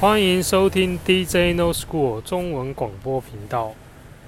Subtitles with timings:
[0.00, 3.74] 欢迎收听 DJ No School 中文广播频道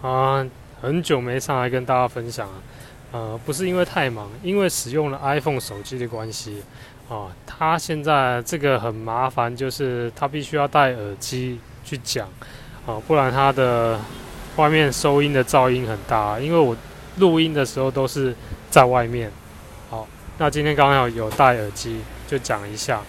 [0.03, 0.46] 啊！
[0.83, 2.54] 很久没上来跟大家分享了，
[3.12, 6.62] 呃，不是因为太忙，因为使用了 iPhone 手机的关系
[7.08, 7.35] 啊。
[7.46, 12.29] 它现在这个很麻烦，就是它必须要戴耳机去讲
[12.85, 13.99] 啊，不然它的
[14.57, 16.39] 外面收音的噪音很大。
[16.39, 16.77] 因为我
[17.16, 18.37] 录音的时候都是
[18.69, 19.33] 在外面，
[19.89, 23.01] 好，那今天刚好有戴耳机，就讲一下。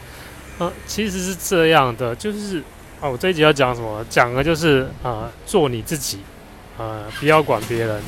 [0.59, 2.61] 呃，其实是这样的，就是
[3.01, 4.05] 哦，我这一集要讲什么？
[4.09, 6.19] 讲的就是呃，做你自己，
[6.77, 8.01] 呃，不要管别人，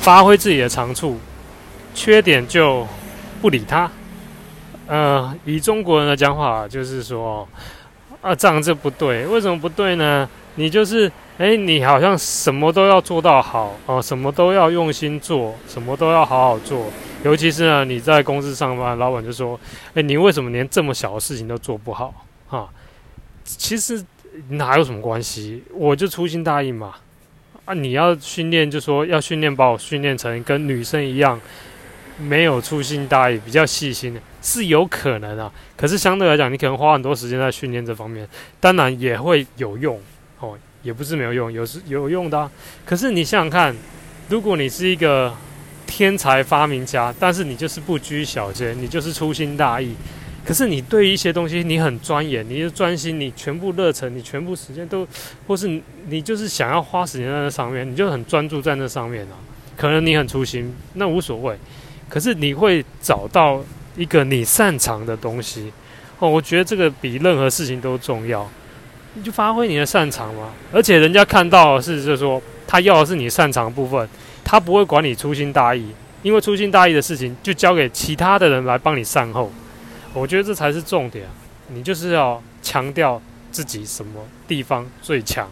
[0.00, 1.18] 发挥自己的长处，
[1.94, 2.86] 缺点就
[3.40, 3.90] 不理他。
[4.88, 7.48] 呃，以中国人的讲法，就是说，
[8.20, 10.28] 啊，这样这不对，为什么不对呢？
[10.56, 16.90] 你就是，哎，你好像什么都要做到好哦，什么都要用心做，什么都要好好做。
[17.24, 19.58] 尤其是呢，你在公司上班，老板就说
[19.94, 22.12] ：“哎，你为什么连这么小的事情都做不好？”
[22.48, 22.68] 啊，
[23.44, 24.02] 其实
[24.50, 25.62] 哪有什么关系？
[25.74, 26.94] 我就粗心大意嘛。
[27.64, 31.40] 啊，你要训练，就说要训练，把我训练成跟女生一样，
[32.18, 35.52] 没有粗心大意，比较细心，是有可能啊。
[35.76, 38.26] 可是相对来讲，你可能花很多时间在训练这方面，
[38.60, 40.00] 当然也会有用，
[40.86, 42.50] 也不是没有用，有时有用的啊。
[42.84, 43.76] 可是你想想看，
[44.28, 45.34] 如果你是一个。
[45.88, 49.94] 天才发明家，但是你就是不拘小节，你就是粗心大意。
[50.44, 55.06] 可是你对一些东西你很钻研，你就专心，你全部热忱，你全部时间都，
[55.46, 59.38] 或是你就是想要花时间在那上面，你就很专注在那上面啊。
[59.76, 61.56] 可能你很粗心，那无所谓。
[62.08, 63.64] 可是你会找到
[63.96, 65.72] 一个你擅长的东西
[66.18, 68.46] 哦，我觉得这个比任何事情都重要。
[69.16, 74.08] 你就发挥你的擅长嘛，而且人家看到的是就是说他要的是你擅长的部分。
[74.48, 75.90] 他不会管你粗心大意，
[76.22, 79.50] 因为粗心大意的事情就交给其他的人来帮你善后。
[80.14, 81.26] 我觉得这才是重点，
[81.66, 83.20] 你就是要强调
[83.50, 85.48] 自己什么地方最强，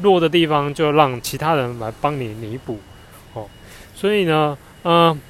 [0.00, 2.80] 弱的地方就让其他人来帮你弥补。
[3.34, 3.46] 哦，
[3.94, 5.20] 所以呢，嗯、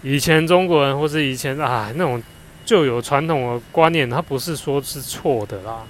[0.00, 2.22] 以前中国人或是以前啊那种
[2.64, 5.82] 就有传统的观念，他不是说是错的啦。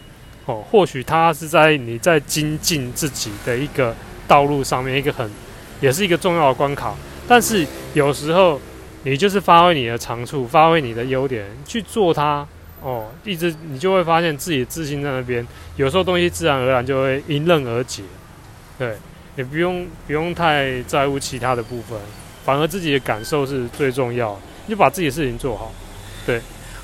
[0.49, 3.95] 哦，或许他是在你在精进自己的一个
[4.27, 5.31] 道路上面一个很。
[5.81, 6.93] 也是一个重要的关卡，
[7.29, 7.65] 但是
[7.95, 8.61] 有时候
[9.05, 12.45] 你就是发挥你的长处，发挥你的优点去做它
[12.83, 15.47] 哦，一直你就会发现自己自信在那边。
[15.77, 18.03] 有时候东西自然而然就会迎刃而解，
[18.77, 18.97] 对，
[19.37, 21.97] 也不用不用太在乎其他的部分，
[22.45, 25.73] 反而自己的感受是最重要的，你就把自己的事情做好，
[26.27, 26.41] 对，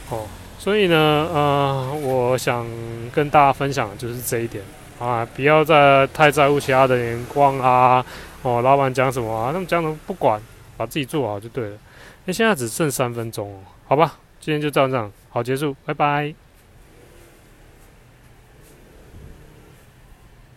[0.08, 0.24] 哦，
[0.64, 2.66] 所以呢，呃，我想
[3.12, 4.64] 跟大家分享的就是这一点
[4.98, 8.02] 啊，不要再太在乎其他的眼光啊。
[8.40, 9.50] 哦，老板讲什么啊？
[9.52, 10.40] 那么讲什么不管，
[10.78, 11.76] 把自己做好就对了。
[12.24, 13.58] 那现在只剩三分钟哦，
[13.88, 16.34] 好吧，今天就这样这样，好结束，拜拜。